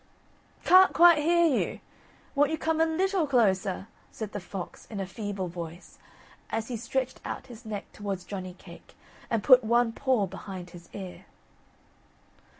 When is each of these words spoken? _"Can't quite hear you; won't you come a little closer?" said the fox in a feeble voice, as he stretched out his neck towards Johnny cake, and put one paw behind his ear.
_"Can't 0.65 0.93
quite 0.93 1.19
hear 1.19 1.45
you; 1.45 1.79
won't 2.33 2.49
you 2.49 2.57
come 2.57 2.81
a 2.81 2.87
little 2.87 3.27
closer?" 3.27 3.87
said 4.11 4.31
the 4.31 4.39
fox 4.39 4.87
in 4.87 4.99
a 4.99 5.05
feeble 5.05 5.47
voice, 5.47 5.99
as 6.49 6.69
he 6.69 6.75
stretched 6.75 7.21
out 7.23 7.45
his 7.45 7.67
neck 7.67 7.85
towards 7.93 8.23
Johnny 8.25 8.55
cake, 8.55 8.95
and 9.29 9.43
put 9.43 9.63
one 9.63 9.91
paw 9.91 10.25
behind 10.25 10.71
his 10.71 10.89
ear. 10.93 11.25